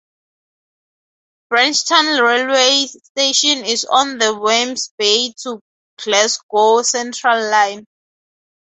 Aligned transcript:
Branchton 1.53 2.19
railway 2.23 2.87
station 2.87 3.63
is 3.63 3.85
on 3.85 4.17
the 4.17 4.33
Wemyss 4.35 4.89
Bay 4.97 5.31
to 5.43 5.61
Glasgow 6.03 6.81
Central 6.81 7.39
line. 7.51 7.85